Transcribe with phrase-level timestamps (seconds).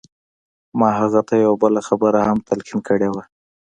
[0.79, 3.23] ما هغه ته يوه بله خبره هم تلقين کړې وه.